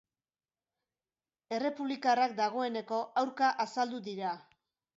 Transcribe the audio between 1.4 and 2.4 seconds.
Errepublikarrak